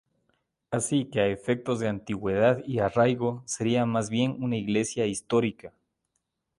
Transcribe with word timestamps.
Así 0.71 1.05
que 1.05 1.19
a 1.21 1.27
efectos 1.27 1.77
de 1.79 1.87
antigüedad 1.87 2.63
y 2.65 2.79
arraigo 2.79 3.43
sería 3.45 3.85
más 3.85 4.09
bien 4.09 4.35
una 4.41 4.57
iglesia 4.57 5.05
histórica. 5.05 5.73